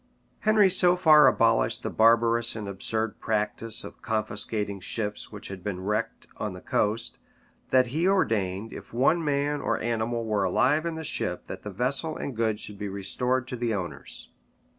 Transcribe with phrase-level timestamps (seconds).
[0.39, 5.79] Henry so far abolished the barbarous and absurd practice of confiscating ships which had been
[5.79, 7.19] wrecked on the coast,
[7.69, 11.69] that he ordained if one man or animal were alive in the ship that the
[11.69, 14.31] vessel and goods should be restored to the owners.